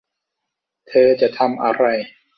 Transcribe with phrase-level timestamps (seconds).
[0.87, 1.83] เธอจะทำอะไร